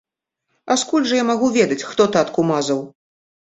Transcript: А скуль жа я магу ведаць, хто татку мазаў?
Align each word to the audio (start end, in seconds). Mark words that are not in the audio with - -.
А 0.73 0.77
скуль 0.83 1.05
жа 1.11 1.19
я 1.19 1.27
магу 1.29 1.51
ведаць, 1.59 1.79
хто 1.91 2.09
татку 2.19 2.49
мазаў? 2.55 2.85